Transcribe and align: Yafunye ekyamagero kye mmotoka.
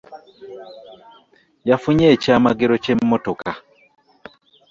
Yafunye 1.69 2.05
ekyamagero 2.15 2.73
kye 2.83 2.93
mmotoka. 2.99 3.49